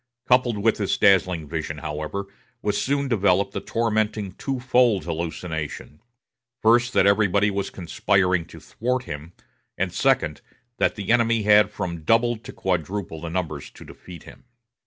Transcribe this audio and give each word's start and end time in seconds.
Coupled 0.27 0.57
with 0.57 0.77
this 0.77 0.97
dazzling 0.97 1.47
vision, 1.47 1.77
however, 1.77 2.25
was 2.63 2.81
soon 2.81 3.07
developed 3.07 3.53
the 3.53 3.61
tormenting 3.61 4.31
twofold 4.31 5.03
hallucination: 5.03 6.01
first, 6.59 6.93
that 6.93 7.05
everybody 7.05 7.51
was 7.51 7.69
conspiring 7.69 8.43
to 8.47 8.59
thwart 8.59 9.03
him; 9.03 9.33
and, 9.77 9.93
second, 9.93 10.41
that 10.77 10.95
the 10.95 11.11
enemy 11.11 11.43
had 11.43 11.69
from 11.69 12.01
double 12.01 12.35
to 12.37 12.51
quadruple 12.51 13.29
numbers 13.29 13.69
to 13.69 13.85
defeat 13.85 14.23
him. 14.23 14.45